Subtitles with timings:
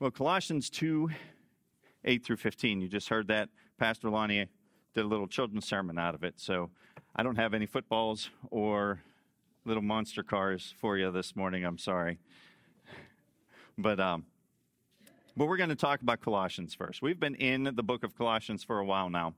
[0.00, 1.10] Well, Colossians 2
[2.04, 3.48] 8 through 15, you just heard that.
[3.78, 4.46] Pastor Lonnie
[4.94, 6.34] did a little children's sermon out of it.
[6.36, 6.70] So
[7.16, 9.00] I don't have any footballs or
[9.64, 11.64] little monster cars for you this morning.
[11.64, 12.18] I'm sorry.
[13.76, 14.26] But, um,
[15.36, 17.02] but we're going to talk about Colossians first.
[17.02, 19.34] We've been in the book of Colossians for a while now.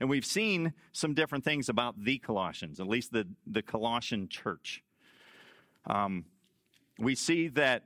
[0.00, 4.82] And we've seen some different things about the Colossians, at least the, the Colossian church.
[5.84, 6.24] Um,
[6.98, 7.84] we see that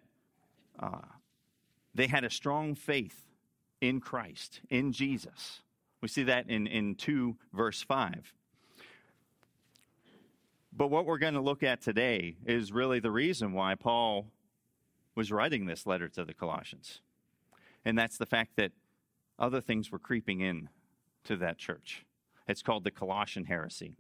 [0.79, 1.01] uh,
[1.95, 3.27] they had a strong faith
[3.81, 5.61] in Christ, in Jesus.
[6.01, 8.33] We see that in, in 2 verse 5.
[10.73, 14.27] But what we're going to look at today is really the reason why Paul
[15.15, 17.01] was writing this letter to the Colossians.
[17.85, 18.73] And that's the fact that
[19.39, 20.69] other things were creeping in
[21.25, 22.05] to that church.
[22.47, 23.95] It's called the Colossian heresy.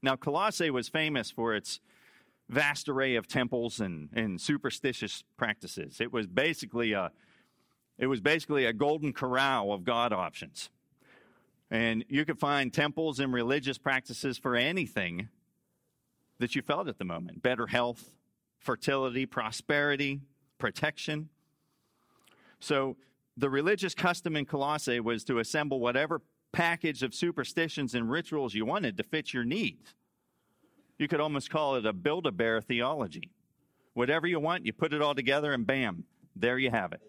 [0.00, 1.80] Now, Colossae was famous for its
[2.52, 6.00] vast array of temples and, and superstitious practices.
[6.00, 7.10] It was basically a
[7.98, 10.70] it was basically a golden corral of God options.
[11.70, 15.28] And you could find temples and religious practices for anything
[16.38, 18.10] that you felt at the moment better health,
[18.58, 20.20] fertility, prosperity,
[20.58, 21.28] protection.
[22.60, 22.96] So,
[23.36, 26.20] the religious custom in Colossae was to assemble whatever
[26.52, 29.94] package of superstitions and rituals you wanted to fit your needs.
[31.02, 33.32] You could almost call it a build a bear theology.
[33.92, 36.04] Whatever you want, you put it all together, and bam,
[36.36, 37.02] there you have it.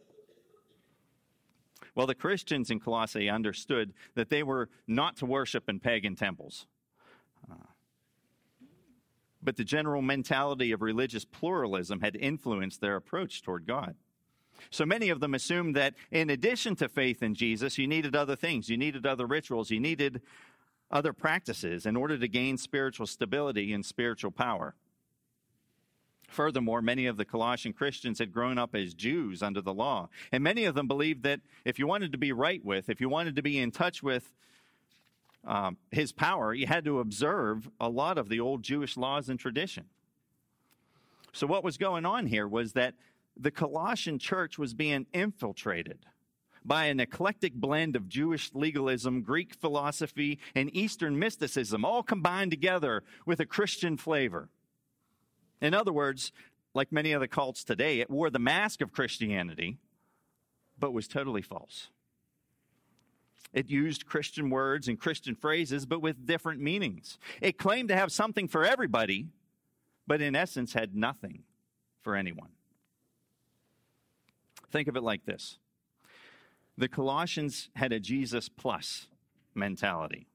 [1.93, 6.65] Well, the Christians in Colossae understood that they were not to worship in pagan temples.
[7.49, 7.67] Uh,
[9.43, 13.95] but the general mentality of religious pluralism had influenced their approach toward God.
[14.71, 18.35] So many of them assumed that in addition to faith in Jesus, you needed other
[18.35, 18.69] things.
[18.69, 19.69] You needed other rituals.
[19.69, 20.21] You needed
[20.93, 24.75] other practices in order to gain spiritual stability and spiritual power.
[26.29, 30.09] Furthermore, many of the Colossian Christians had grown up as Jews under the law.
[30.31, 33.09] And many of them believed that if you wanted to be right with, if you
[33.09, 34.31] wanted to be in touch with
[35.45, 39.39] um, his power, you had to observe a lot of the old Jewish laws and
[39.39, 39.85] tradition.
[41.33, 42.93] So, what was going on here was that
[43.35, 46.05] the Colossian church was being infiltrated
[46.65, 53.03] by an eclectic blend of Jewish legalism, Greek philosophy, and Eastern mysticism, all combined together
[53.25, 54.49] with a Christian flavor.
[55.61, 56.31] In other words,
[56.73, 59.77] like many other cults today, it wore the mask of Christianity,
[60.79, 61.89] but was totally false.
[63.53, 67.19] It used Christian words and Christian phrases, but with different meanings.
[67.39, 69.27] It claimed to have something for everybody,
[70.07, 71.43] but in essence had nothing
[72.01, 72.49] for anyone.
[74.71, 75.59] Think of it like this
[76.77, 79.07] the Colossians had a Jesus plus
[79.53, 80.27] mentality.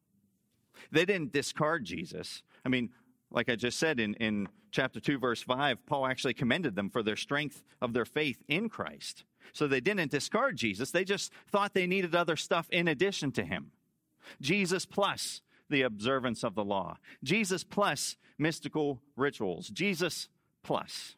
[0.93, 2.43] They didn't discard Jesus.
[2.65, 2.91] I mean,
[3.31, 7.03] like I just said in, in chapter 2, verse 5, Paul actually commended them for
[7.03, 9.25] their strength of their faith in Christ.
[9.53, 13.45] So they didn't discard Jesus, they just thought they needed other stuff in addition to
[13.45, 13.73] him.
[14.41, 20.29] Jesus plus the observance of the law, Jesus plus mystical rituals, Jesus
[20.63, 21.17] plus.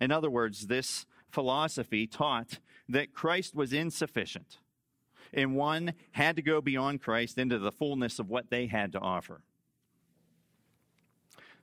[0.00, 2.58] In other words, this philosophy taught
[2.92, 4.58] that Christ was insufficient,
[5.32, 9.00] and one had to go beyond Christ into the fullness of what they had to
[9.00, 9.40] offer.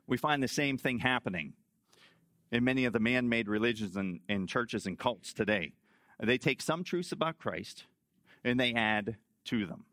[0.07, 1.53] We find the same thing happening
[2.51, 5.73] in many of the man made religions and, and, churches and cults today.
[6.19, 7.85] They take some truths about Christ
[8.43, 9.85] and they add to them.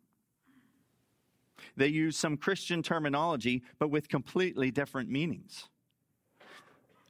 [1.76, 5.68] They use some Christian terminology, but with completely different meanings.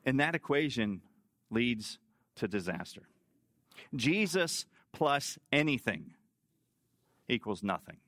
[0.05, 1.03] And that equation
[1.49, 2.01] leads
[2.37, 3.03] to disaster.
[3.95, 6.15] Jesus plus anything
[7.29, 7.99] equals nothing.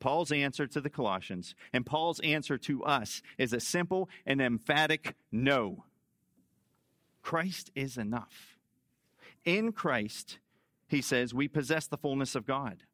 [0.00, 5.16] Paul's answer to the Colossians and Paul's answer to us is a simple and emphatic
[5.32, 5.84] no.
[7.22, 8.58] Christ is enough.
[9.44, 10.38] In Christ,
[10.86, 12.84] he says, we possess the fullness of God.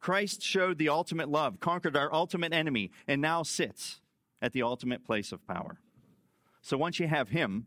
[0.00, 4.00] Christ showed the ultimate love, conquered our ultimate enemy, and now sits
[4.40, 5.78] at the ultimate place of power.
[6.60, 7.66] So once you have him,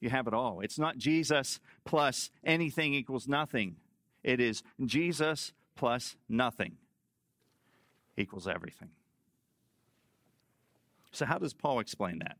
[0.00, 0.60] you have it all.
[0.60, 3.76] It's not Jesus plus anything equals nothing.
[4.22, 6.76] It is Jesus plus nothing
[8.16, 8.90] equals everything.
[11.12, 12.36] So, how does Paul explain that?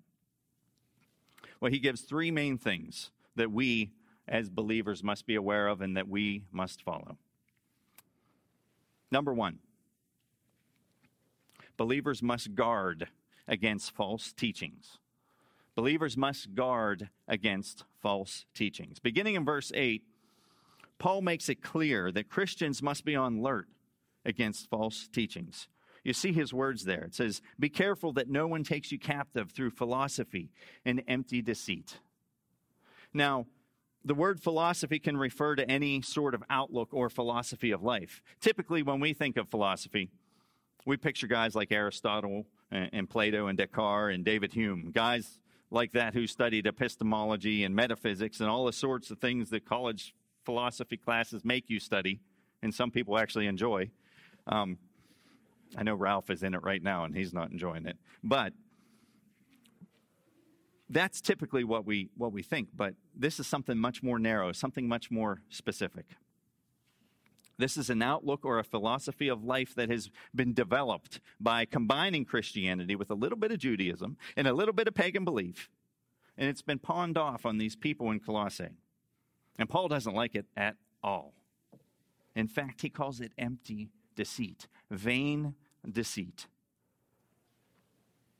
[1.60, 3.90] Well, he gives three main things that we
[4.28, 7.16] as believers must be aware of and that we must follow.
[9.10, 9.60] Number one,
[11.76, 13.08] believers must guard
[13.46, 14.98] against false teachings.
[15.76, 18.98] Believers must guard against false teachings.
[18.98, 20.02] Beginning in verse 8,
[20.98, 23.68] Paul makes it clear that Christians must be on alert
[24.24, 25.68] against false teachings.
[26.02, 27.02] You see his words there.
[27.02, 30.48] It says, Be careful that no one takes you captive through philosophy
[30.86, 31.98] and empty deceit.
[33.12, 33.46] Now,
[34.02, 38.22] the word philosophy can refer to any sort of outlook or philosophy of life.
[38.40, 40.08] Typically, when we think of philosophy,
[40.86, 45.40] we picture guys like Aristotle and, Plato and Descartes and David Hume, guys
[45.70, 50.14] like that who studied epistemology and metaphysics and all the sorts of things that college
[50.44, 52.20] philosophy classes make you study,
[52.62, 53.90] and some people actually enjoy.
[54.46, 54.78] Um,
[55.76, 57.96] I know Ralph is in it right now and he's not enjoying it.
[58.22, 58.52] But
[60.88, 64.86] that's typically what we what we think, but this is something much more narrow, something
[64.86, 66.06] much more specific.
[67.58, 72.24] This is an outlook or a philosophy of life that has been developed by combining
[72.24, 75.70] Christianity with a little bit of Judaism and a little bit of pagan belief.
[76.36, 78.76] And it's been pawned off on these people in Colossae.
[79.58, 81.32] And Paul doesn't like it at all.
[82.34, 85.54] In fact, he calls it empty deceit, vain
[85.90, 86.46] deceit.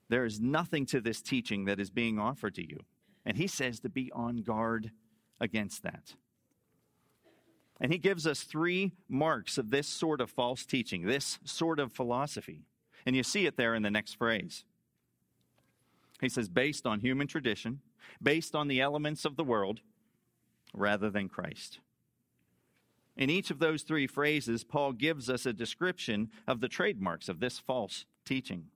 [0.09, 2.81] There is nothing to this teaching that is being offered to you.
[3.25, 4.93] And he says to be on guard
[5.41, 6.15] against that.
[7.81, 11.93] And he gives us three marks of this sort of false teaching, this sort of
[11.93, 12.63] philosophy.
[13.05, 14.65] And you see it there in the next phrase.
[16.21, 17.81] He says, based on human tradition,
[18.23, 19.81] based on the elements of the world,
[20.73, 21.81] rather than Christ.
[23.17, 27.41] In each of those three phrases, Paul gives us a description of the trademarks of
[27.41, 28.67] this false teaching.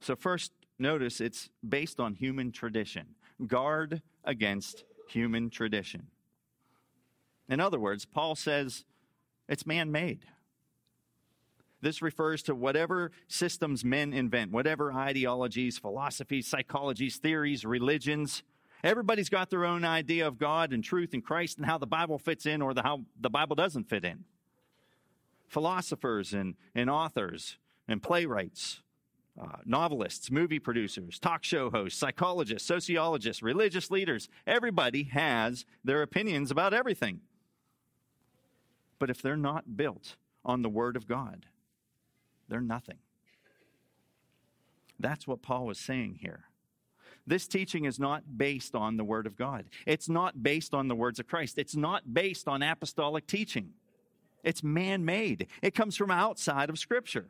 [0.00, 3.14] So, first, notice it's based on human tradition.
[3.46, 6.08] Guard against human tradition.
[7.48, 8.84] In other words, Paul says
[9.48, 10.20] it's man made.
[11.80, 18.42] This refers to whatever systems men invent, whatever ideologies, philosophies, psychologies, theories, religions.
[18.82, 22.18] Everybody's got their own idea of God and truth and Christ and how the Bible
[22.18, 24.24] fits in or the, how the Bible doesn't fit in.
[25.46, 28.80] Philosophers and, and authors and playwrights
[29.40, 34.28] uh, novelists, movie producers, talk show hosts, psychologists, sociologists, religious leaders.
[34.46, 37.20] Everybody has their opinions about everything.
[38.98, 41.46] But if they're not built on the Word of God,
[42.48, 42.98] they're nothing.
[44.98, 46.44] That's what Paul was saying here.
[47.26, 49.64] This teaching is not based on the Word of God.
[49.86, 51.58] It's not based on the words of Christ.
[51.58, 53.70] It's not based on apostolic teaching.
[54.42, 57.28] It's man made, it comes from outside of Scripture.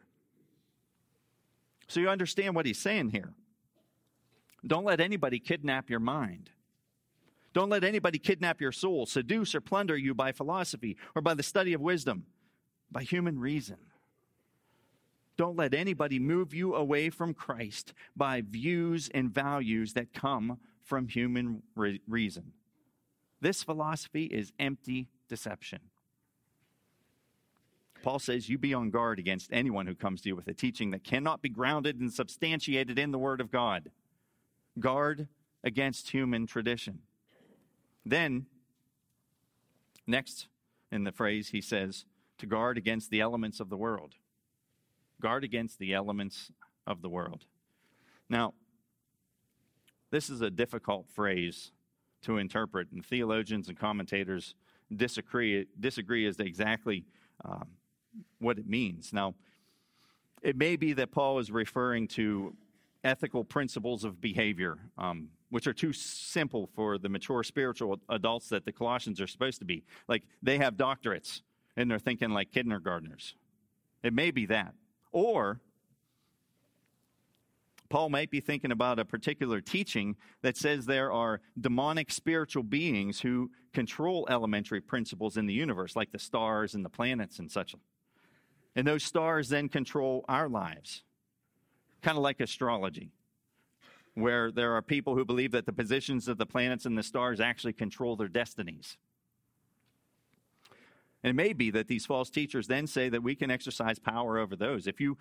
[1.86, 3.34] So you understand what he's saying here.
[4.66, 6.50] Don't let anybody kidnap your mind.
[7.54, 11.42] Don't let anybody kidnap your soul, seduce or plunder you by philosophy or by the
[11.42, 12.26] study of wisdom,
[12.90, 13.76] by human reason.
[15.36, 21.08] Don't let anybody move you away from Christ by views and values that come from
[21.08, 22.52] human re- reason.
[23.40, 25.80] This philosophy is empty deception.
[28.02, 30.90] Paul says, You be on guard against anyone who comes to you with a teaching
[30.90, 33.90] that cannot be grounded and substantiated in the Word of God.
[34.78, 35.28] Guard
[35.62, 37.00] against human tradition.
[38.04, 38.46] Then,
[40.06, 40.48] next
[40.92, 42.04] in the phrase, he says,
[42.38, 44.14] to guard against the elements of the world.
[45.20, 46.50] Guard against the elements
[46.86, 47.46] of the world.
[48.28, 48.54] Now,
[50.10, 51.72] this is a difficult phrase
[52.22, 54.54] to interpret, and theologians and commentators
[54.94, 57.04] disagree, disagree as to exactly
[57.44, 57.66] um,
[58.38, 59.12] what it means.
[59.12, 59.34] Now,
[60.42, 62.54] it may be that Paul is referring to
[63.02, 68.64] ethical principles of behavior, um, which are too simple for the mature spiritual adults that
[68.64, 69.84] the Colossians are supposed to be.
[70.08, 71.42] Like they have doctorates
[71.76, 73.36] and they're thinking like kindergartners.
[74.02, 74.74] It may be that.
[75.12, 75.60] Or
[77.88, 83.20] Paul might be thinking about a particular teaching that says there are demonic spiritual beings
[83.20, 87.76] who control elementary principles in the universe, like the stars and the planets and such.
[88.74, 91.04] And those stars then control our lives,
[92.02, 93.12] kind of like astrology,
[94.14, 97.40] where there are people who believe that the positions of the planets and the stars
[97.40, 98.96] actually control their destinies.
[101.22, 104.38] And it may be that these false teachers then say that we can exercise power
[104.38, 104.86] over those.
[104.86, 105.16] If you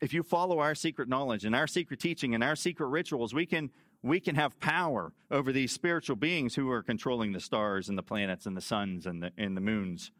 [0.00, 3.46] if you follow our secret knowledge and our secret teaching and our secret rituals, we
[3.46, 3.70] can
[4.02, 8.02] we can have power over these spiritual beings who are controlling the stars and the
[8.02, 10.12] planets and the suns and the and the moons.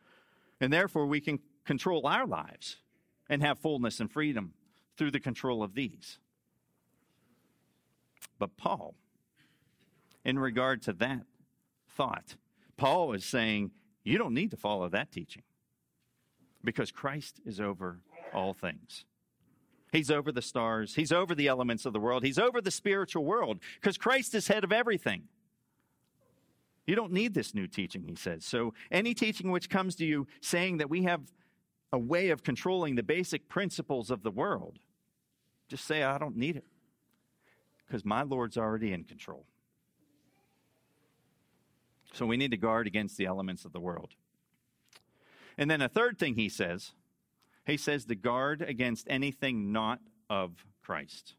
[0.60, 2.78] And therefore we can control our lives
[3.28, 4.52] and have fullness and freedom
[4.96, 6.18] through the control of these.
[8.38, 8.94] But Paul,
[10.24, 11.22] in regard to that
[11.88, 12.36] thought,
[12.76, 13.70] Paul is saying,
[14.02, 15.42] you don't need to follow that teaching
[16.62, 18.00] because Christ is over
[18.32, 19.04] all things.
[19.92, 20.96] He's over the stars.
[20.96, 22.24] He's over the elements of the world.
[22.24, 25.24] He's over the spiritual world because Christ is head of everything.
[26.86, 28.44] You don't need this new teaching, he says.
[28.44, 31.22] So, any teaching which comes to you saying that we have
[31.92, 34.80] a way of controlling the basic principles of the world,
[35.68, 36.64] just say, I don't need it
[37.86, 39.46] because my Lord's already in control.
[42.12, 44.10] So we need to guard against the elements of the world.
[45.58, 46.92] And then a third thing he says,
[47.66, 50.00] he says to guard against anything not
[50.30, 51.34] of Christ.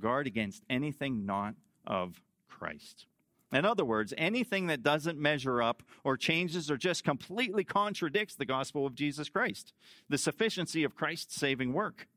[0.00, 1.54] Guard against anything not
[1.86, 3.06] of Christ.
[3.52, 8.44] In other words, anything that doesn't measure up or changes or just completely contradicts the
[8.44, 9.72] gospel of Jesus Christ,
[10.08, 12.08] the sufficiency of Christ's saving work.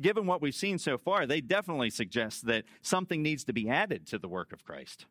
[0.00, 4.06] Given what we've seen so far, they definitely suggest that something needs to be added
[4.08, 5.06] to the work of Christ.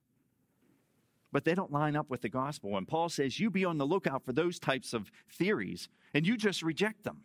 [1.31, 2.77] But they don't line up with the gospel.
[2.77, 6.37] And Paul says, You be on the lookout for those types of theories, and you
[6.37, 7.21] just reject them.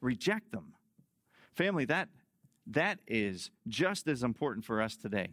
[0.00, 0.72] Reject them.
[1.54, 2.08] Family, that,
[2.66, 5.28] that is just as important for us today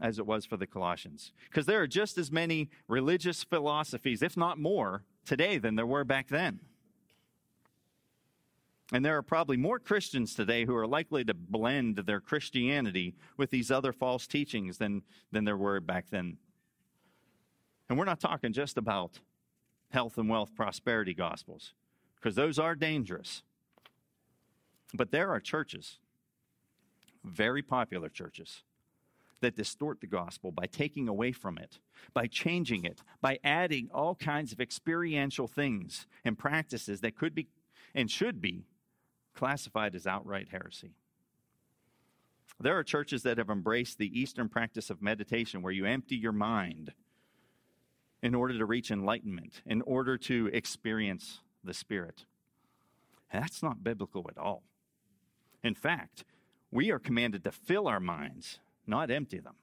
[0.00, 1.32] as it was for the Colossians.
[1.50, 6.04] Because there are just as many religious philosophies, if not more, today than there were
[6.04, 6.60] back then.
[8.92, 13.50] And there are probably more Christians today who are likely to blend their Christianity with
[13.50, 16.38] these other false teachings than, than there were back then.
[17.88, 19.20] And we're not talking just about
[19.90, 21.74] health and wealth prosperity gospels,
[22.16, 23.42] because those are dangerous.
[24.94, 25.98] But there are churches,
[27.24, 28.62] very popular churches,
[29.40, 31.78] that distort the gospel by taking away from it,
[32.14, 37.48] by changing it, by adding all kinds of experiential things and practices that could be
[37.94, 38.64] and should be
[39.34, 40.94] classified as outright heresy.
[42.60, 46.32] There are churches that have embraced the Eastern practice of meditation where you empty your
[46.32, 46.92] mind
[48.20, 52.24] in order to reach enlightenment, in order to experience the Spirit.
[53.32, 54.62] that's not biblical at all.
[55.62, 56.24] In fact,
[56.70, 58.58] we are commanded to fill our minds
[58.88, 59.54] not empty them.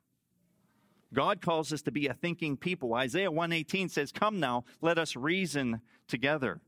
[1.14, 2.94] God calls us to be a thinking people.
[2.94, 6.62] Isaiah 118 says, "Come now, let us reason together."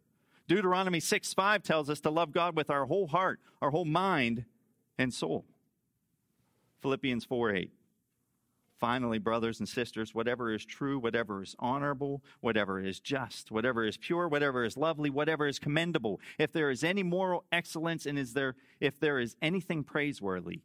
[0.48, 4.46] Deuteronomy 6 5 tells us to love God with our whole heart, our whole mind,
[4.98, 5.46] and soul.
[6.82, 7.72] Philippians 4 8.
[8.80, 13.98] Finally, brothers and sisters, whatever is true, whatever is honorable, whatever is just, whatever is
[13.98, 18.34] pure, whatever is lovely, whatever is commendable, if there is any moral excellence and is
[18.34, 20.62] there if there is anything praiseworthy,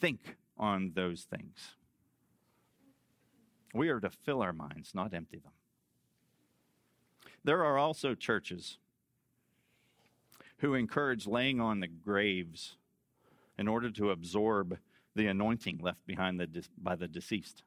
[0.00, 1.74] think on those things.
[3.74, 5.52] We are to fill our minds, not empty them.
[7.44, 8.78] There are also churches
[10.60, 12.76] who encourage laying on the graves
[13.58, 14.78] in order to absorb
[15.14, 17.62] the anointing left behind the, by the deceased.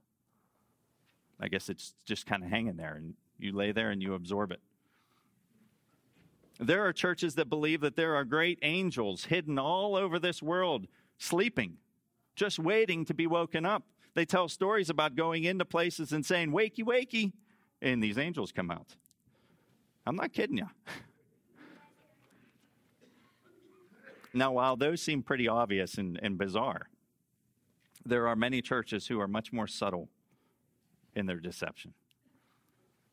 [1.39, 4.51] I guess it's just kind of hanging there, and you lay there and you absorb
[4.51, 4.61] it.
[6.59, 10.87] There are churches that believe that there are great angels hidden all over this world,
[11.17, 11.77] sleeping,
[12.35, 13.83] just waiting to be woken up.
[14.13, 17.33] They tell stories about going into places and saying, Wakey, wakey,
[17.81, 18.95] and these angels come out.
[20.05, 20.69] I'm not kidding you.
[24.33, 26.89] now, while those seem pretty obvious and, and bizarre,
[28.05, 30.09] there are many churches who are much more subtle
[31.15, 31.93] in their deception,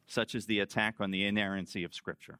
[0.07, 2.39] such as the attack on the inerrancy of Scripture.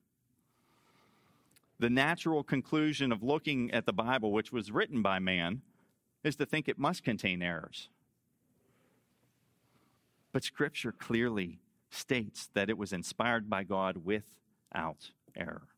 [1.79, 5.63] The natural conclusion of looking at the Bible, which was written by man,
[6.25, 7.89] is to think it must contain errors.
[10.33, 11.61] But Scripture clearly
[11.91, 15.69] states that it was inspired by God without error.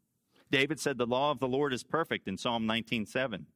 [0.52, 3.46] David said, The law of the Lord is perfect in Psalm 19:7.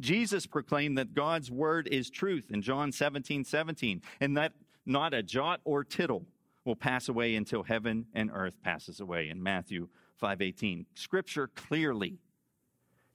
[0.00, 4.54] Jesus proclaimed that God's word is truth in John 17 17, and that
[4.86, 6.26] not a jot or tittle
[6.64, 9.88] will pass away until heaven and earth passes away in Matthew
[10.20, 10.86] 5:18.
[10.94, 12.18] Scripture clearly,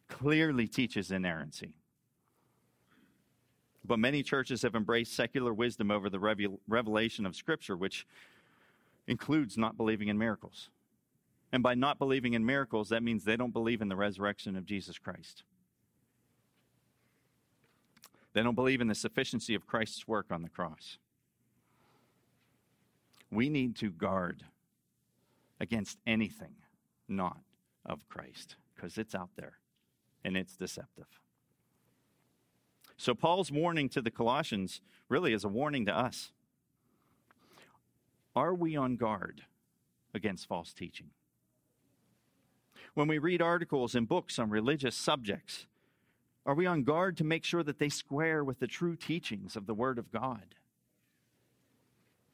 [0.08, 1.74] clearly teaches inerrancy.
[3.84, 6.20] But many churches have embraced secular wisdom over the
[6.68, 8.06] revelation of Scripture, which
[9.08, 10.70] includes not believing in miracles.
[11.52, 14.66] And by not believing in miracles, that means they don't believe in the resurrection of
[14.66, 15.44] Jesus Christ.
[18.34, 20.98] They don't believe in the sufficiency of Christ's work on the cross.
[23.30, 24.44] We need to guard
[25.60, 26.56] against anything
[27.08, 27.38] not
[27.86, 29.54] of Christ because it's out there
[30.24, 31.20] and it's deceptive.
[32.98, 36.32] So, Paul's warning to the Colossians really is a warning to us.
[38.36, 39.42] Are we on guard
[40.14, 41.10] against false teaching?
[42.94, 45.66] When we read articles and books on religious subjects,
[46.46, 49.66] are we on guard to make sure that they square with the true teachings of
[49.66, 50.56] the Word of God?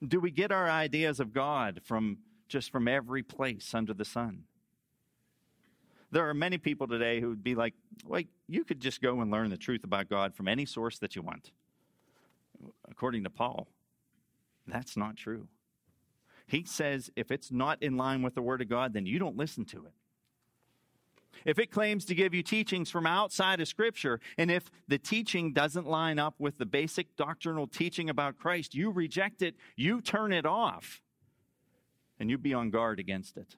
[0.05, 4.45] Do we get our ideas of God from just from every place under the sun?
[6.09, 7.73] There are many people today who would be like,
[8.05, 11.15] "Wait, you could just go and learn the truth about God from any source that
[11.15, 11.51] you want."
[12.87, 13.67] According to Paul,
[14.65, 15.49] that's not true.
[16.47, 19.35] He says if it's not in line with the Word of God, then you don't
[19.35, 19.93] listen to it.
[21.45, 25.53] If it claims to give you teachings from outside of Scripture, and if the teaching
[25.53, 30.31] doesn't line up with the basic doctrinal teaching about Christ, you reject it, you turn
[30.33, 31.01] it off,
[32.19, 33.55] and you be on guard against it.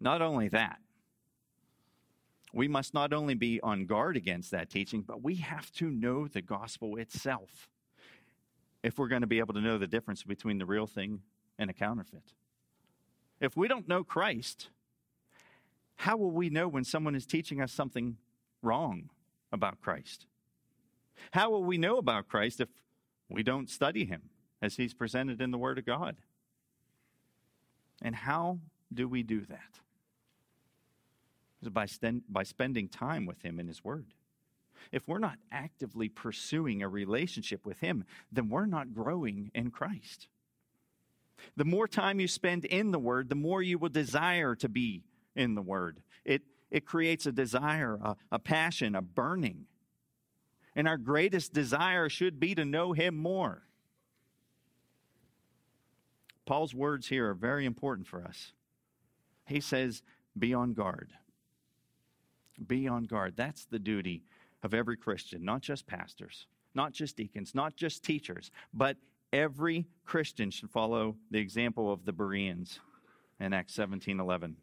[0.00, 0.78] Not only that,
[2.52, 6.26] we must not only be on guard against that teaching, but we have to know
[6.26, 7.68] the gospel itself
[8.82, 11.20] if we're going to be able to know the difference between the real thing
[11.58, 12.32] and a counterfeit.
[13.40, 14.68] If we don't know Christ,
[15.96, 18.16] how will we know when someone is teaching us something
[18.62, 19.10] wrong
[19.52, 20.26] about Christ?
[21.32, 22.68] How will we know about Christ if
[23.28, 24.22] we don't study him
[24.60, 26.16] as he's presented in the Word of God?
[28.02, 28.58] And how
[28.92, 29.80] do we do that?
[31.72, 31.86] By,
[32.28, 34.12] by spending time with him in his Word.
[34.92, 40.28] If we're not actively pursuing a relationship with him, then we're not growing in Christ.
[41.56, 45.02] The more time you spend in the Word, the more you will desire to be
[45.36, 46.00] in the Word.
[46.24, 49.66] It, it creates a desire, a, a passion, a burning.
[50.74, 53.62] And our greatest desire should be to know Him more.
[56.44, 58.52] Paul's words here are very important for us.
[59.46, 60.02] He says,
[60.38, 61.12] Be on guard.
[62.66, 63.34] Be on guard.
[63.36, 64.22] That's the duty
[64.62, 68.96] of every Christian, not just pastors, not just deacons, not just teachers, but
[69.32, 72.80] every Christian should follow the example of the Bereans
[73.40, 74.56] in Acts 17 11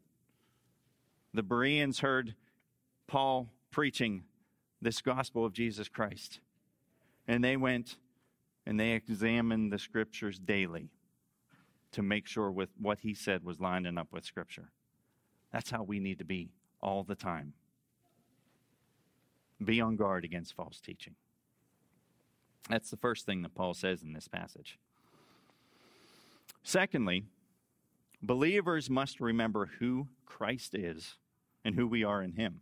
[1.34, 2.36] the Bereans heard
[3.08, 4.24] Paul preaching
[4.82, 6.40] this gospel of Jesus Christ.
[7.28, 7.98] And they went
[8.66, 10.90] and they examined the scriptures daily
[11.92, 14.70] to make sure with what he said was lining up with scripture.
[15.52, 16.50] That's how we need to be
[16.82, 17.54] all the time.
[19.64, 21.16] Be on guard against false teaching.
[22.70, 24.80] That's the first thing that Paul says in this passage.
[26.64, 27.26] Secondly,
[28.22, 31.16] believers must remember who Christ is
[31.64, 32.62] and who we are in him.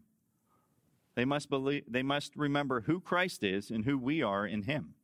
[1.15, 4.96] They must believe they must remember who Christ is and who we are in him.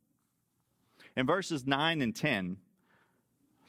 [1.16, 2.56] In verses 9 and 10,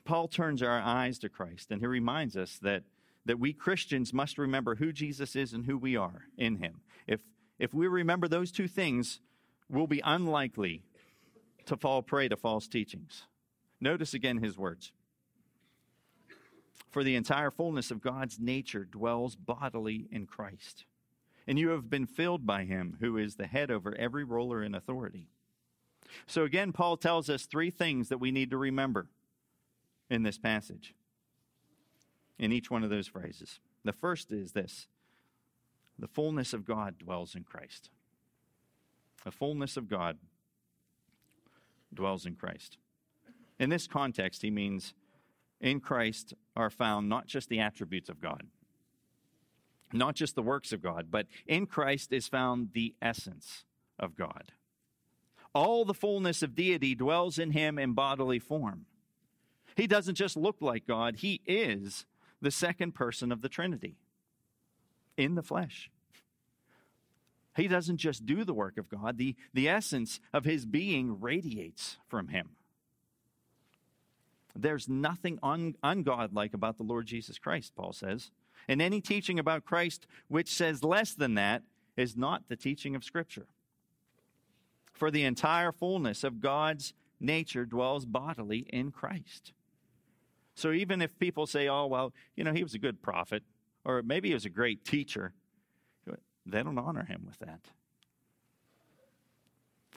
[0.05, 2.83] Paul turns our eyes to Christ and he reminds us that
[3.25, 6.81] that we Christians must remember who Jesus is and who we are in him.
[7.07, 7.19] If
[7.59, 9.19] if we remember those two things,
[9.69, 10.83] we'll be unlikely
[11.65, 13.23] to fall prey to false teachings.
[13.81, 14.93] Notice again his words.
[16.89, 20.86] For the entire fullness of God's nature dwells bodily in Christ.
[21.47, 24.75] And you have been filled by him, who is the head over every ruler in
[24.75, 25.28] authority.
[26.25, 29.08] So again, Paul tells us three things that we need to remember
[30.10, 30.95] in this passage,
[32.39, 33.60] in each one of those phrases.
[33.84, 34.88] The first is this
[35.97, 37.89] the fullness of God dwells in Christ.
[39.25, 40.17] The fullness of God
[41.93, 42.78] dwells in Christ.
[43.60, 44.93] In this context, he means
[45.61, 48.43] in Christ are found not just the attributes of God,
[49.91, 53.65] not just the works of God, but in Christ is found the essence
[53.97, 54.51] of God.
[55.53, 58.85] All the fullness of deity dwells in him in bodily form.
[59.75, 62.05] He doesn't just look like God, he is
[62.41, 63.97] the second person of the Trinity
[65.17, 65.89] in the flesh.
[67.55, 71.97] He doesn't just do the work of God, the, the essence of his being radiates
[72.07, 72.51] from him.
[74.55, 78.31] There's nothing un- ungodlike about the Lord Jesus Christ, Paul says.
[78.67, 81.63] And any teaching about Christ which says less than that
[81.95, 83.47] is not the teaching of Scripture.
[84.93, 89.53] For the entire fullness of God's nature dwells bodily in Christ.
[90.55, 93.43] So even if people say, oh, well, you know, he was a good prophet,
[93.85, 95.33] or maybe he was a great teacher,
[96.45, 97.62] they don't honor him with that.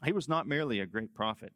[0.05, 1.53] He was not merely a great prophet,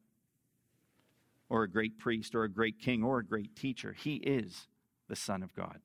[1.48, 3.92] or a great priest or a great king or a great teacher.
[3.92, 4.68] He is
[5.08, 5.80] the Son of God.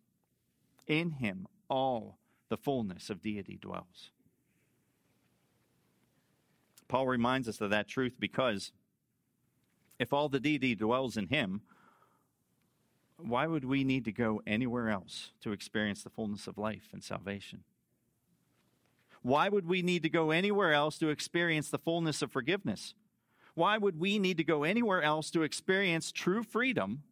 [0.87, 2.17] In him, all
[2.49, 4.11] the fullness of deity dwells.
[6.87, 8.71] Paul reminds us of that truth because
[9.99, 11.61] if all the deity dwells in him,
[13.17, 17.03] why would we need to go anywhere else to experience the fullness of life and
[17.03, 17.63] salvation?
[19.21, 22.95] Why would we need to go anywhere else to experience the fullness of forgiveness?
[23.53, 27.03] Why would we need to go anywhere else to experience true freedom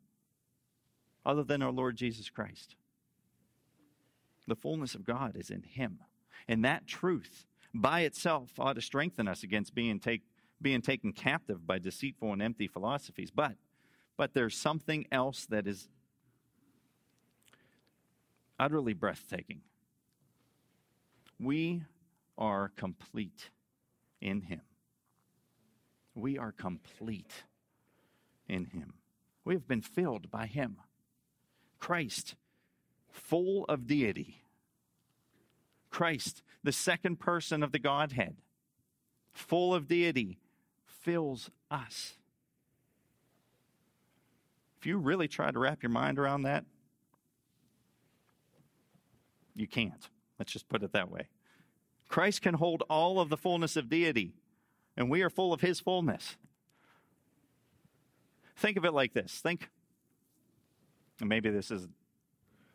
[1.25, 2.75] other than our Lord Jesus Christ?
[4.47, 5.99] The fullness of God is in Him.
[6.47, 10.23] And that truth by itself ought to strengthen us against being, take,
[10.62, 13.32] being taken captive by deceitful and empty philosophies.
[13.32, 13.54] But,
[14.17, 15.89] but there's something else that is
[18.58, 19.62] utterly breathtaking.
[21.39, 21.84] We
[22.38, 23.49] are complete
[24.21, 24.62] in Him
[26.15, 27.43] we are complete
[28.47, 28.93] in Him.
[29.45, 30.77] We have been filled by Him.
[31.79, 32.35] Christ,
[33.11, 34.43] full of deity,
[35.89, 38.35] Christ, the second person of the Godhead,
[39.31, 40.37] full of deity,
[40.85, 42.13] fills us.
[44.79, 46.65] If you really try to wrap your mind around that,
[49.55, 50.09] you can't.
[50.37, 51.27] Let's just put it that way.
[52.07, 54.33] Christ can hold all of the fullness of deity,
[54.99, 56.35] and we are full of his fullness.
[58.57, 59.39] Think of it like this.
[59.39, 59.69] Think,
[61.21, 61.88] and maybe this is,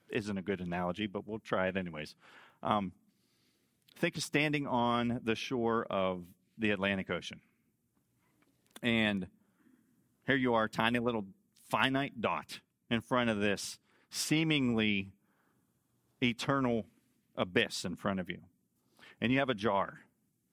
[0.08, 2.14] isn't a good analogy, but we'll try it anyways.
[2.62, 2.92] Um,
[3.98, 6.24] think of standing on the shore of
[6.56, 7.40] the Atlantic Ocean.
[8.82, 9.26] And
[10.26, 11.26] here you are, tiny little
[11.68, 12.60] finite dot
[12.90, 15.12] in front of this seemingly
[16.22, 16.86] eternal
[17.36, 18.38] abyss in front of you.
[19.20, 20.00] And you have a jar.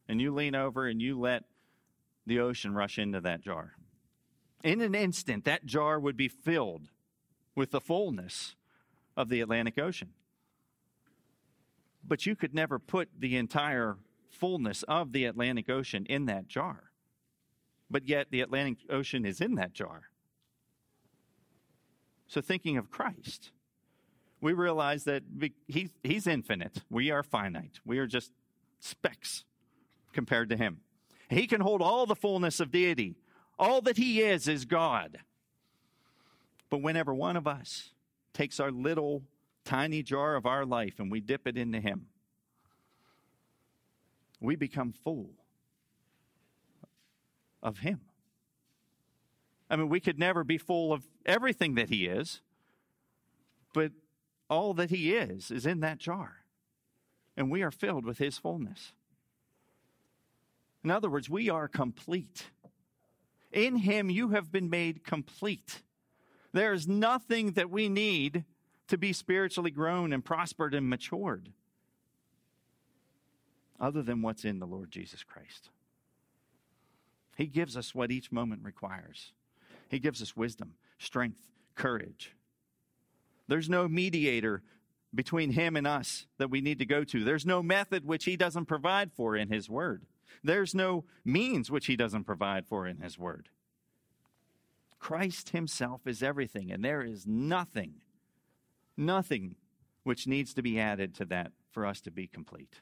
[0.10, 1.44] And you lean over and you let
[2.26, 3.74] the ocean rush into that jar.
[4.64, 6.90] In an instant, that jar would be filled
[7.56, 8.56] with the fullness
[9.18, 10.10] of the Atlantic Ocean.
[12.04, 13.98] But you could never put the entire
[14.30, 16.92] fullness of the Atlantic Ocean in that jar.
[17.90, 20.04] But yet, the Atlantic Ocean is in that jar.
[22.28, 23.52] So, thinking of Christ,
[24.40, 25.24] we realize that
[25.68, 26.82] he's, he's infinite.
[26.90, 27.80] We are finite.
[27.86, 28.32] We are just
[28.80, 29.44] specks
[30.14, 30.80] compared to him.
[31.32, 33.16] He can hold all the fullness of deity.
[33.58, 35.20] All that he is is God.
[36.70, 37.92] But whenever one of us
[38.34, 39.24] takes our little
[39.64, 42.08] tiny jar of our life and we dip it into him,
[44.42, 45.30] we become full
[47.64, 48.02] of him.
[49.70, 52.42] I mean, we could never be full of everything that he is,
[53.74, 53.94] but
[54.50, 56.44] all that he is is in that jar.
[57.38, 58.92] And we are filled with his fullness.
[60.84, 62.46] In other words, we are complete.
[63.52, 65.82] In him, you have been made complete.
[66.54, 68.46] There is nothing that we need
[68.88, 71.50] to be spiritually grown and prospered and matured
[73.80, 75.70] other than what's in the Lord Jesus Christ.
[77.36, 79.34] He gives us what each moment requires.
[79.90, 82.36] He gives us wisdom, strength, courage.
[83.48, 84.62] There's no mediator
[85.14, 87.24] between Him and us that we need to go to.
[87.24, 90.06] There's no method which He doesn't provide for in His Word.
[90.44, 93.50] There's no means which He doesn't provide for in His Word.
[95.00, 97.96] Christ Himself is everything, and there is nothing,
[98.96, 99.56] nothing
[100.04, 102.82] which needs to be added to that for us to be complete.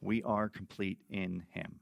[0.00, 1.80] We are complete in Him.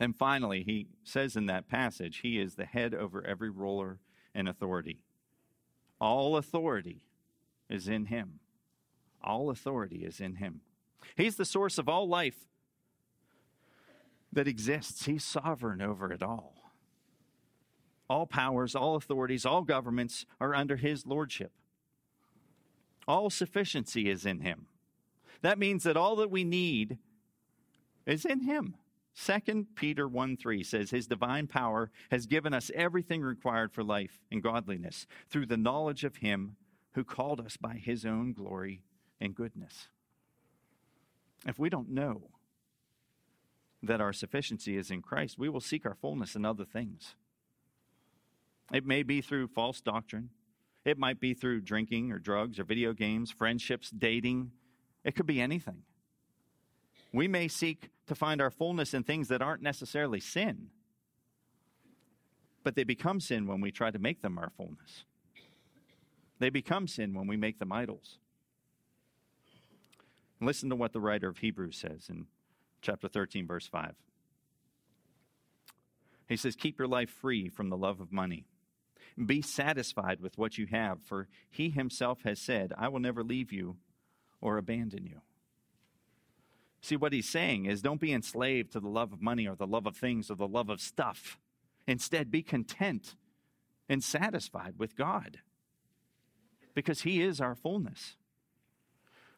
[0.00, 4.00] And finally, he says in that passage, he is the head over every ruler
[4.34, 4.98] and authority.
[6.00, 7.04] All authority
[7.70, 8.40] is in him.
[9.24, 10.60] All authority is in him.
[11.16, 12.46] He's the source of all life
[14.32, 15.06] that exists.
[15.06, 16.54] He's sovereign over it all.
[18.08, 21.52] All powers, all authorities, all governments are under his lordship.
[23.08, 24.66] All sufficiency is in him.
[25.40, 26.98] That means that all that we need
[28.06, 28.76] is in him.
[29.16, 34.20] 2 Peter 1 3 says, His divine power has given us everything required for life
[34.30, 36.56] and godliness through the knowledge of Him
[36.94, 38.82] who called us by His own glory
[39.20, 39.88] and goodness.
[41.46, 42.30] If we don't know
[43.82, 47.14] that our sufficiency is in Christ, we will seek our fullness in other things.
[48.72, 50.30] It may be through false doctrine,
[50.84, 54.52] it might be through drinking or drugs or video games, friendships, dating.
[55.02, 55.82] It could be anything.
[57.12, 60.70] We may seek to find our fullness in things that aren't necessarily sin,
[62.62, 65.04] but they become sin when we try to make them our fullness.
[66.38, 68.18] They become sin when we make them idols.
[70.40, 72.26] Listen to what the writer of Hebrews says in
[72.82, 73.94] chapter 13, verse 5.
[76.28, 78.46] He says, Keep your life free from the love of money.
[79.24, 83.52] Be satisfied with what you have, for he himself has said, I will never leave
[83.52, 83.76] you
[84.40, 85.20] or abandon you.
[86.80, 89.66] See, what he's saying is don't be enslaved to the love of money or the
[89.66, 91.38] love of things or the love of stuff.
[91.86, 93.14] Instead, be content
[93.88, 95.38] and satisfied with God
[96.74, 98.16] because he is our fullness.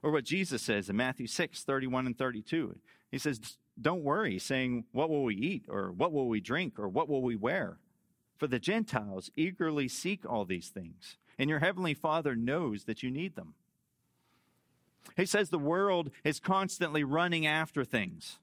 [0.02, 2.76] Or what Jesus says in Matthew 6 31 and 32.
[3.11, 3.40] He says,
[3.80, 5.66] Don't worry, saying, What will we eat?
[5.68, 6.78] or What will we drink?
[6.78, 7.78] or What will we wear?
[8.37, 13.11] For the Gentiles eagerly seek all these things, and your heavenly Father knows that you
[13.11, 13.54] need them.
[15.16, 18.38] He says the world is constantly running after things.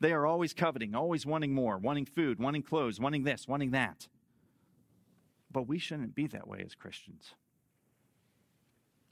[0.00, 4.08] They are always coveting, always wanting more, wanting food, wanting clothes, wanting this, wanting that.
[5.50, 7.34] But we shouldn't be that way as Christians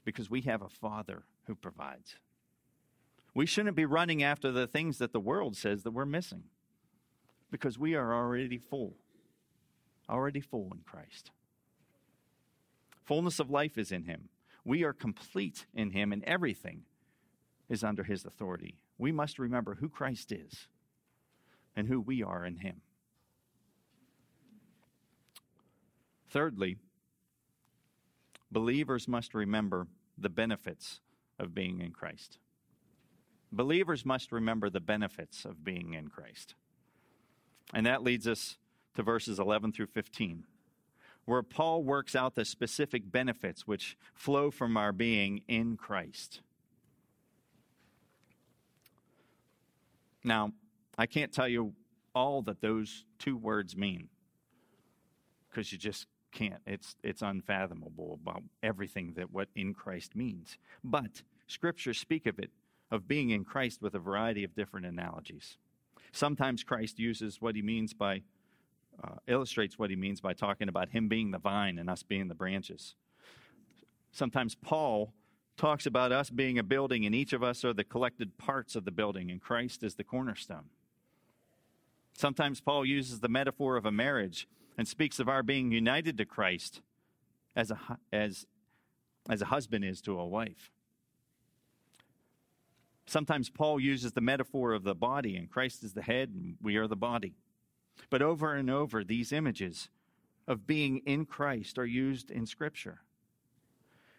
[0.03, 2.15] because we have a Father who provides.
[3.33, 6.43] We shouldn't be running after the things that the world says that we're missing
[7.49, 8.95] because we are already full,
[10.09, 11.31] already full in Christ.
[13.03, 14.29] Fullness of life is in Him.
[14.63, 16.83] We are complete in him, and everything
[17.67, 18.75] is under his authority.
[18.97, 20.67] We must remember who Christ is
[21.75, 22.81] and who we are in him.
[26.29, 26.77] Thirdly,
[28.51, 31.01] believers must remember the benefits
[31.41, 32.37] of being in Christ.
[33.51, 36.55] Believers must remember the benefits of being in Christ.
[37.73, 38.57] And that leads us
[38.95, 40.45] to verses 11 through 15,
[41.25, 46.41] where Paul works out the specific benefits which flow from our being in Christ.
[50.23, 50.51] Now,
[50.97, 51.73] I can't tell you
[52.13, 54.09] all that those two words mean
[55.49, 56.61] because you just can't.
[56.65, 60.57] It's, it's unfathomable about everything that what in Christ means.
[60.83, 62.51] But scriptures speak of it,
[62.89, 65.57] of being in Christ with a variety of different analogies.
[66.11, 68.21] Sometimes Christ uses what he means by,
[69.03, 72.27] uh, illustrates what he means by talking about him being the vine and us being
[72.27, 72.95] the branches.
[74.11, 75.13] Sometimes Paul
[75.55, 78.83] talks about us being a building and each of us are the collected parts of
[78.83, 80.69] the building, and Christ is the cornerstone.
[82.13, 86.25] Sometimes Paul uses the metaphor of a marriage and speaks of our being united to
[86.25, 86.81] Christ
[87.55, 87.79] as a,
[88.11, 88.45] as,
[89.29, 90.71] as a husband is to a wife.
[93.11, 96.77] Sometimes Paul uses the metaphor of the body, and Christ is the head, and we
[96.77, 97.33] are the body.
[98.09, 99.89] But over and over, these images
[100.47, 103.01] of being in Christ are used in Scripture.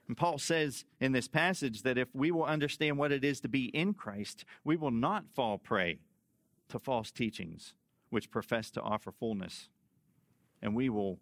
[0.06, 3.48] And Paul says in this passage that if we will understand what it is to
[3.48, 6.00] be in Christ, we will not fall prey
[6.68, 7.72] to false teachings
[8.10, 9.70] which profess to offer fullness
[10.60, 11.18] and we will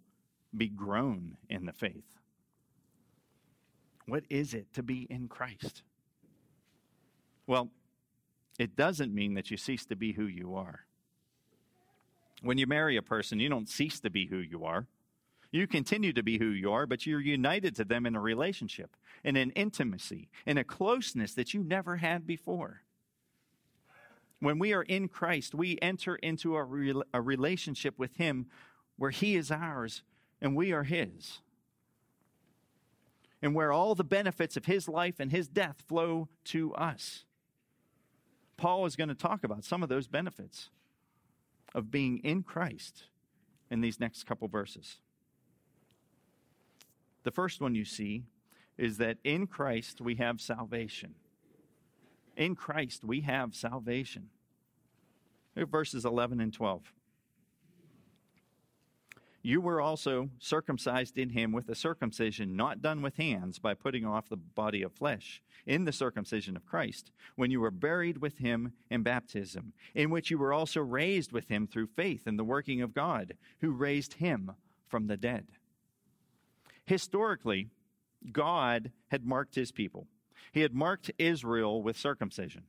[0.56, 2.18] be grown in the faith.
[4.06, 5.84] What is it to be in Christ?
[7.46, 7.70] Well,
[8.58, 10.80] it doesn't mean that you cease to be who you are.
[12.42, 14.86] When you marry a person, you don't cease to be who you are.
[15.52, 18.96] You continue to be who you are, but you're united to them in a relationship,
[19.24, 22.82] in an intimacy, in a closeness that you never had before.
[24.38, 28.46] When we are in Christ, we enter into a, re- a relationship with Him
[28.96, 30.02] where He is ours
[30.40, 31.40] and we are His.
[33.42, 37.24] And where all the benefits of His life and His death flow to us.
[38.60, 40.68] Paul is going to talk about some of those benefits
[41.74, 43.04] of being in Christ
[43.70, 44.98] in these next couple verses.
[47.22, 48.24] The first one you see
[48.76, 51.14] is that in Christ we have salvation.
[52.36, 54.28] In Christ we have salvation.
[55.56, 56.92] Verses 11 and 12.
[59.42, 64.04] You were also circumcised in him with a circumcision not done with hands by putting
[64.04, 68.38] off the body of flesh, in the circumcision of Christ, when you were buried with
[68.38, 72.44] him in baptism, in which you were also raised with him through faith in the
[72.44, 74.52] working of God, who raised him
[74.88, 75.46] from the dead.
[76.84, 77.68] Historically,
[78.32, 80.06] God had marked his people.
[80.52, 82.64] He had marked Israel with circumcision.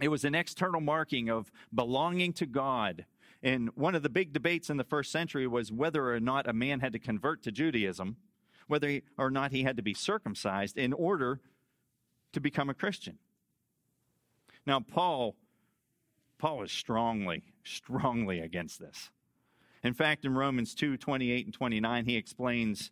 [0.00, 3.06] It was an external marking of belonging to God
[3.44, 6.54] and one of the big debates in the first century was whether or not a
[6.54, 8.16] man had to convert to Judaism,
[8.68, 11.40] whether or not he had to be circumcised in order
[12.32, 13.18] to become a Christian.
[14.66, 15.36] Now, Paul,
[16.38, 19.10] Paul is strongly, strongly against this.
[19.82, 22.90] In fact, in Romans 2 28 and 29, he explains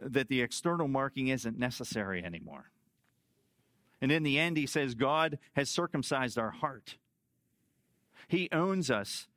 [0.00, 2.70] that the external marking isn't necessary anymore.
[4.00, 6.96] And in the end, he says, God has circumcised our heart.
[8.26, 9.28] He owns us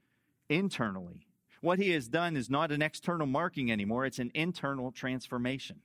[0.49, 1.27] internally.
[1.61, 5.81] What he has done is not an external marking anymore, it's an internal transformation.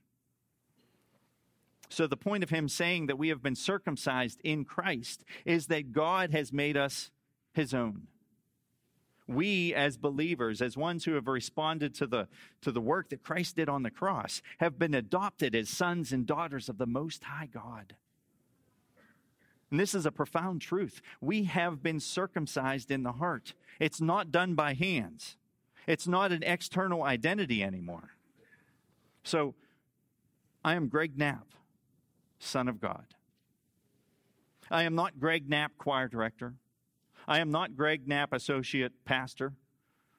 [1.89, 5.91] So, the point of him saying that we have been circumcised in Christ is that
[5.91, 7.11] God has made us
[7.53, 8.07] his own.
[9.27, 12.27] We, as believers, as ones who have responded to the,
[12.61, 16.25] to the work that Christ did on the cross, have been adopted as sons and
[16.25, 17.95] daughters of the Most High God.
[19.73, 21.01] And this is a profound truth.
[21.19, 23.55] We have been circumcised in the heart.
[23.79, 25.35] It's not done by hands,
[25.87, 28.11] it's not an external identity anymore.
[29.23, 29.55] So,
[30.63, 31.47] I am Greg Knapp,
[32.37, 33.15] Son of God.
[34.69, 36.53] I am not Greg Knapp, choir director.
[37.27, 39.53] I am not Greg Knapp, associate pastor.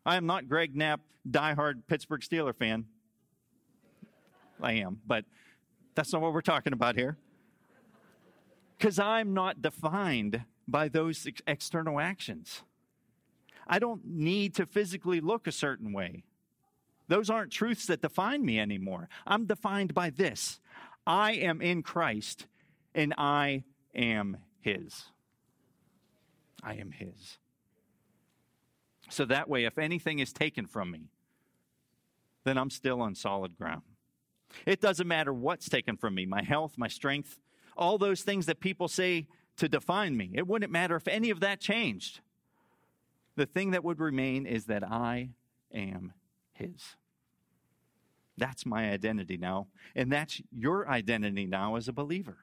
[0.04, 2.86] I am not Greg Knapp, diehard Pittsburgh Steeler fan.
[4.60, 5.24] I am, but
[5.94, 7.18] that's not what we're talking about here
[8.84, 12.64] because I'm not defined by those ex- external actions.
[13.66, 16.22] I don't need to physically look a certain way.
[17.08, 19.08] Those aren't truths that define me anymore.
[19.26, 20.60] I'm defined by this
[21.06, 22.44] I am in Christ
[22.94, 25.04] and I am His.
[26.62, 27.38] I am His.
[29.08, 31.08] So that way, if anything is taken from me,
[32.44, 33.80] then I'm still on solid ground.
[34.66, 37.38] It doesn't matter what's taken from me my health, my strength,
[37.76, 40.30] all those things that people say to define me.
[40.34, 42.20] It wouldn't matter if any of that changed.
[43.36, 45.30] The thing that would remain is that I
[45.72, 46.12] am
[46.52, 46.96] His.
[48.36, 49.68] That's my identity now.
[49.94, 52.38] And that's your identity now as a believer.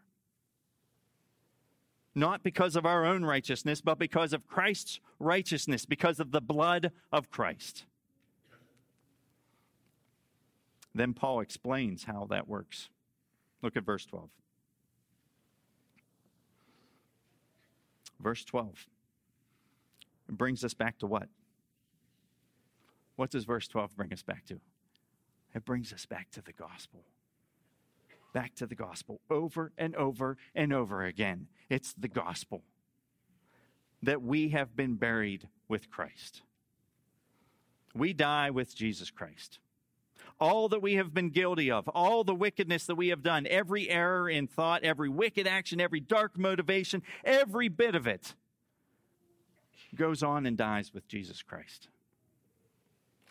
[2.14, 6.92] Not because of our own righteousness, but because of Christ's righteousness, because of the blood
[7.12, 7.86] of Christ.
[10.94, 12.90] Then Paul explains how that works.
[13.62, 14.30] Look at verse 12.
[18.22, 18.88] Verse 12.
[20.30, 21.28] It brings us back to what?
[23.16, 24.60] What does verse 12 bring us back to?
[25.54, 27.04] It brings us back to the gospel.
[28.34, 31.48] Back to the gospel over and over and over again.
[31.70, 32.64] It's the gospel
[34.02, 36.42] that we have been buried with Christ.
[37.94, 39.60] We die with Jesus Christ.
[40.42, 43.88] All that we have been guilty of, all the wickedness that we have done, every
[43.88, 48.34] error in thought, every wicked action, every dark motivation, every bit of it
[49.94, 51.90] goes on and dies with Jesus Christ.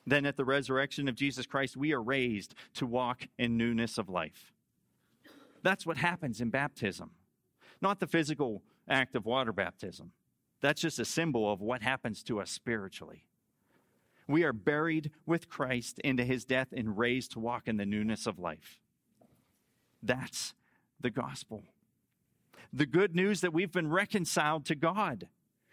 [0.06, 4.08] Then at the resurrection of Jesus Christ, we are raised to walk in newness of
[4.08, 4.52] life.
[5.64, 7.10] That's what happens in baptism,
[7.82, 10.12] not the physical act of water baptism.
[10.60, 13.24] That's just a symbol of what happens to us spiritually.
[14.30, 18.28] We are buried with Christ into his death and raised to walk in the newness
[18.28, 18.78] of life.
[20.04, 20.54] That's
[21.00, 21.64] the gospel.
[22.72, 25.26] The good news that we've been reconciled to God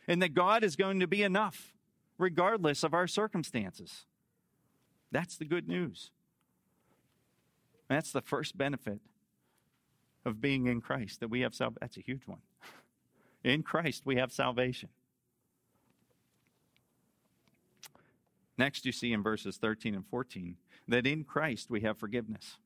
[0.07, 1.75] and that God is going to be enough
[2.17, 4.05] regardless of our circumstances.
[5.11, 6.09] That's the good news.
[7.87, 9.01] That's the first benefit
[10.25, 11.77] of being in Christ that we have salvation.
[11.79, 12.41] That's a huge one.
[13.43, 14.89] In Christ, we have salvation.
[18.57, 20.55] Next, you see in verses 13 and 14
[20.87, 22.57] that in Christ we have forgiveness.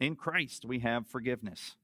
[0.00, 1.76] In Christ we have forgiveness.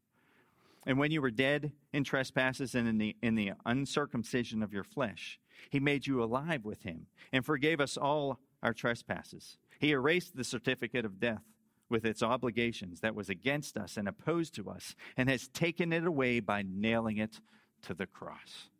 [0.87, 4.85] And when you were dead in trespasses and in the, in the uncircumcision of your
[4.85, 5.39] flesh,
[5.71, 9.59] he made you alive with him and forgave us all our trespasses.
[9.79, 11.43] He erased the certificate of death
[11.89, 16.07] with its obligations that was against us and opposed to us, and has taken it
[16.07, 17.39] away by nailing it
[17.83, 18.71] to the cross.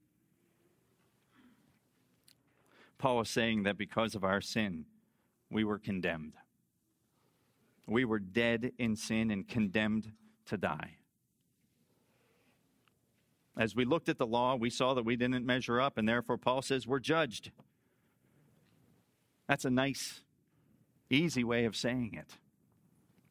[3.03, 4.85] Paul is saying that because of our sin,
[5.51, 6.35] we were condemned.
[7.85, 10.13] We were dead in sin and condemned
[10.47, 10.99] to die.
[13.57, 16.39] As we looked at the law, we saw that we didn't measure up, and therefore
[16.39, 17.51] Paul says we're judged.
[19.49, 20.21] That's a nice,
[21.11, 22.37] easy way of saying it.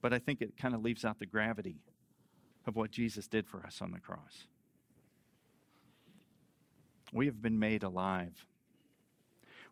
[0.02, 1.78] But I think it kind of leaves out the gravity
[2.68, 4.48] of what Jesus did for us on the cross.
[7.14, 8.46] We have been made alive.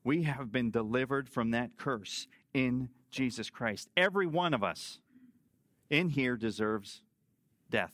[0.03, 3.89] We have been delivered from that curse in Jesus Christ.
[3.97, 4.99] Every one of us
[5.89, 7.01] in here deserves
[7.69, 7.93] death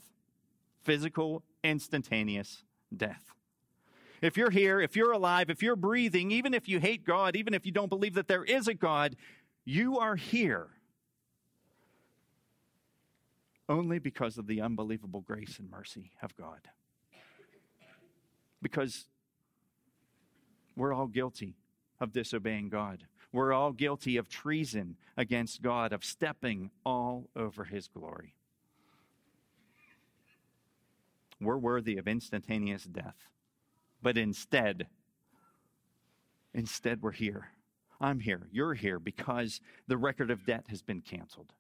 [0.86, 2.64] physical, instantaneous
[2.96, 3.34] death.
[4.22, 7.54] If you're here, if you're alive, if you're breathing, even if you hate God, even
[7.54, 9.16] if you don't believe that there is a God,
[9.66, 10.68] you are here
[13.68, 16.70] only because of the unbelievable grace and mercy of God.
[18.62, 19.06] Because
[20.76, 21.56] we're all guilty
[22.06, 23.04] of disobeying God.
[23.34, 28.36] We're all guilty of treason against God, of stepping all over his glory.
[31.42, 33.18] We're worthy of instantaneous death.
[34.02, 34.88] But instead,
[36.54, 37.50] instead, we're here.
[38.00, 38.48] I'm here.
[38.52, 41.52] You're here because the record of debt has been canceled.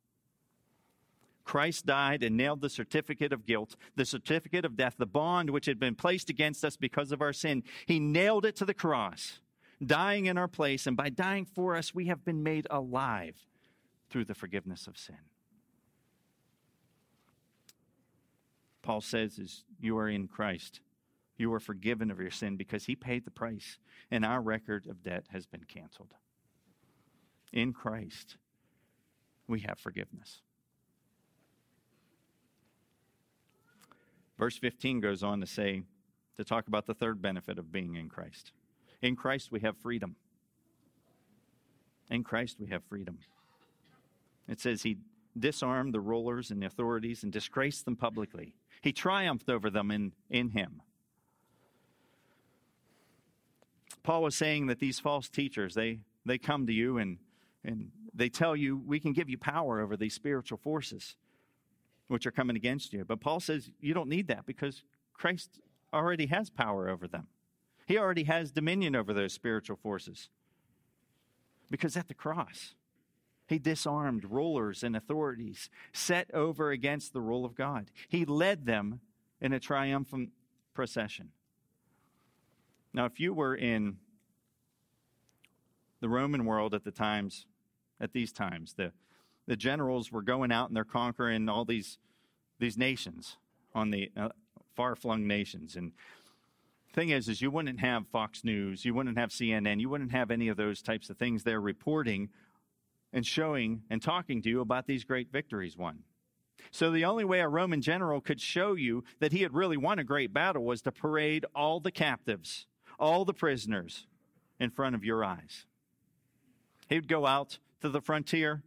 [1.43, 5.65] Christ died and nailed the certificate of guilt, the certificate of death, the bond which
[5.65, 7.63] had been placed against us because of our sin.
[7.85, 9.39] He nailed it to the cross,
[9.83, 10.87] dying in our place.
[10.87, 13.35] And by dying for us, we have been made alive
[14.09, 15.17] through the forgiveness of sin.
[18.81, 20.79] Paul says, is you are in Christ.
[21.37, 23.77] You are forgiven of your sin because he paid the price,
[24.11, 26.13] and our record of debt has been canceled.
[27.51, 28.37] In Christ,
[29.47, 30.41] we have forgiveness.
[34.37, 35.83] Verse 15 goes on to say,
[36.37, 38.51] to talk about the third benefit of being in Christ.
[39.01, 40.15] In Christ, we have freedom.
[42.09, 43.19] In Christ, we have freedom.
[44.47, 44.97] It says he
[45.37, 48.53] disarmed the rulers and the authorities and disgraced them publicly.
[48.81, 50.81] He triumphed over them in, in him.
[54.03, 57.17] Paul was saying that these false teachers, they, they come to you and,
[57.63, 61.15] and they tell you, we can give you power over these spiritual forces
[62.07, 63.03] which are coming against you.
[63.03, 64.83] But Paul says you don't need that because
[65.13, 65.59] Christ
[65.91, 67.27] already has power over them.
[67.85, 70.29] He already has dominion over those spiritual forces.
[71.69, 72.73] Because at the cross,
[73.47, 77.91] He disarmed rulers and authorities set over against the rule of God.
[78.09, 79.01] He led them
[79.39, 80.31] in a triumphant
[80.73, 81.29] procession.
[82.93, 83.97] Now, if you were in
[85.99, 87.45] the Roman world at the times,
[87.99, 88.91] at these times, the,
[89.45, 91.99] the generals were going out and they're conquering all these,
[92.57, 93.37] these nations
[93.75, 94.29] on the uh,
[94.75, 95.75] far-flung nations.
[95.75, 95.91] And
[96.95, 100.31] thing is, is you wouldn't have Fox News, you wouldn't have CNN, you wouldn't have
[100.31, 102.29] any of those types of things there reporting
[103.13, 105.99] and showing and talking to you about these great victories won.
[106.71, 109.99] So the only way a Roman general could show you that he had really won
[109.99, 112.65] a great battle was to parade all the captives,
[112.97, 114.07] all the prisoners
[114.59, 115.65] in front of your eyes.
[116.89, 118.63] He would go out to the frontier,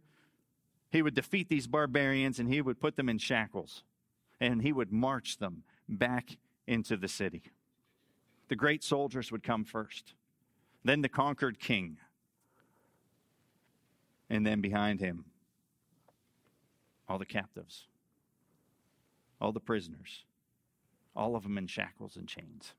[0.91, 3.83] he would defeat these barbarians, and he would put them in shackles,
[4.39, 7.43] and he would march them back into the city.
[8.49, 10.13] The great soldiers would come first,
[10.83, 11.97] then the conquered king,
[14.29, 15.25] and then behind him,
[17.07, 17.87] all the captives,
[19.39, 20.25] all the prisoners,
[21.15, 22.73] all of them in shackles and chains.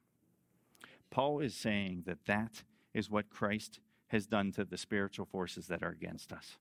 [1.10, 2.62] Paul is saying that that
[2.92, 6.58] is what Christ has done to the spiritual forces that are against us.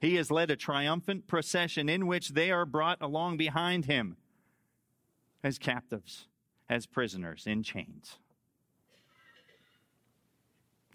[0.00, 4.16] He has led a triumphant procession in which they are brought along behind him
[5.42, 6.26] as captives,
[6.70, 8.16] as prisoners in chains.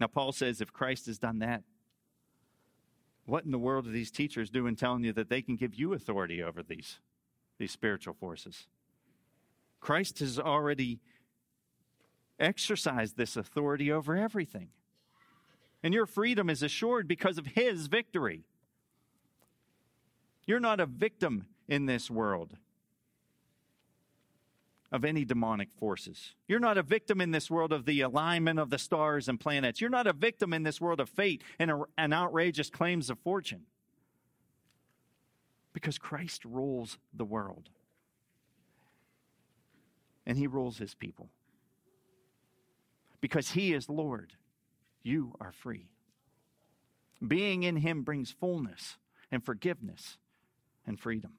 [0.00, 1.62] Now, Paul says if Christ has done that,
[3.26, 5.92] what in the world are these teachers doing telling you that they can give you
[5.92, 6.98] authority over these,
[7.58, 8.66] these spiritual forces?
[9.80, 11.00] Christ has already
[12.40, 14.68] exercised this authority over everything.
[15.82, 18.44] And your freedom is assured because of his victory.
[20.46, 22.56] You're not a victim in this world
[24.96, 26.34] of any demonic forces.
[26.48, 29.78] You're not a victim in this world of the alignment of the stars and planets.
[29.78, 33.66] You're not a victim in this world of fate and, and outrageous claims of fortune.
[35.74, 37.68] Because Christ rules the world.
[40.24, 41.28] And he rules his people.
[43.20, 44.32] Because he is Lord,
[45.02, 45.90] you are free.
[47.26, 48.96] Being in him brings fullness
[49.30, 50.16] and forgiveness
[50.86, 51.32] and freedom.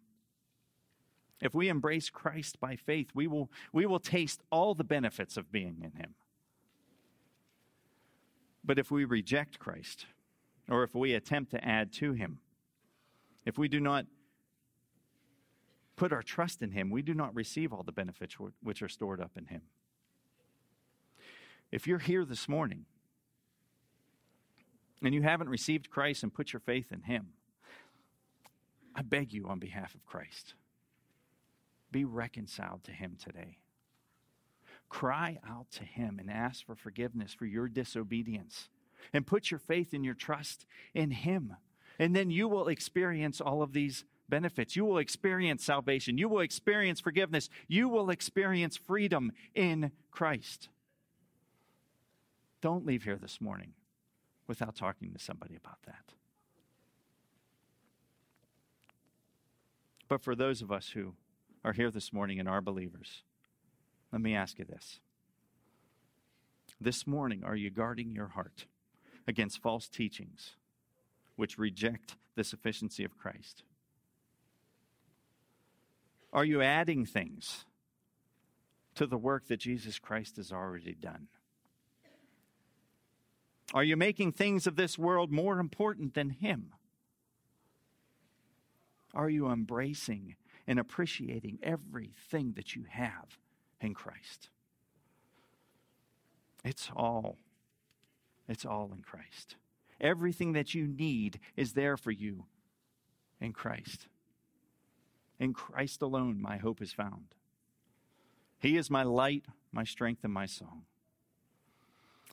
[1.39, 5.51] If we embrace Christ by faith, we will, we will taste all the benefits of
[5.51, 6.15] being in Him.
[8.63, 10.07] But if we reject Christ,
[10.67, 12.39] or if we attempt to add to Him,
[13.45, 14.05] if we do not
[15.95, 19.21] put our trust in Him, we do not receive all the benefits which are stored
[19.21, 19.61] up in Him.
[21.71, 22.85] If you're here this morning
[25.03, 27.27] and you haven't received Christ and put your faith in Him,
[28.95, 30.55] I beg you on behalf of Christ
[31.91, 33.59] be reconciled to Him today.
[34.89, 38.69] Cry out to Him and ask for forgiveness for your disobedience.
[39.13, 41.55] And put your faith and your trust in Him.
[41.99, 44.75] And then you will experience all of these benefits.
[44.75, 46.17] You will experience salvation.
[46.17, 47.49] You will experience forgiveness.
[47.67, 50.69] You will experience freedom in Christ.
[52.61, 53.73] Don't leave here this morning
[54.47, 56.13] without talking to somebody about that.
[60.07, 61.13] But for those of us who
[61.63, 63.23] are here this morning and are believers,
[64.11, 64.99] let me ask you this.
[66.79, 68.65] This morning, are you guarding your heart
[69.27, 70.51] against false teachings
[71.35, 73.63] which reject the sufficiency of Christ?
[76.31, 77.65] Are you adding things
[78.95, 81.27] to the work that Jesus Christ has already done?
[83.73, 86.73] Are you making things of this world more important than Him?
[89.13, 90.35] Are you embracing
[90.67, 93.39] and appreciating everything that you have
[93.79, 94.49] in Christ.
[96.63, 97.37] It's all,
[98.49, 99.55] it's all in Christ.
[100.01, 102.45] Everything that you need is there for you
[103.39, 104.07] in Christ.
[105.39, 107.35] In Christ alone, my hope is found.
[108.59, 110.83] He is my light, my strength, and my song.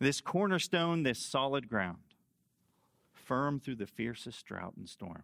[0.00, 1.98] This cornerstone, this solid ground,
[3.12, 5.22] firm through the fiercest drought and storm.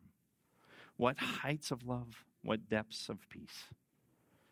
[0.96, 3.68] What heights of love, what depths of peace.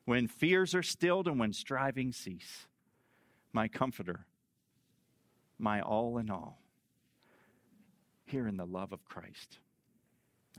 [0.04, 2.66] When fears are stilled and when striving cease,
[3.52, 4.26] my comforter,
[5.58, 6.60] my all in all,
[8.24, 9.58] here in the love of Christ,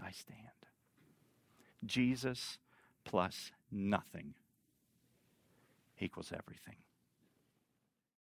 [0.02, 0.40] I stand.
[1.86, 2.58] Jesus
[3.06, 4.34] plus nothing
[6.00, 6.76] equals everything.